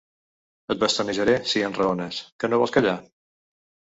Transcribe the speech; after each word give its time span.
Et 0.75 0.79
bastonejaré, 0.83 1.35
si 1.51 1.61
enraones! 1.67 2.21
Que 2.43 2.51
no 2.53 2.61
vols 2.63 2.75
callar? 2.79 2.97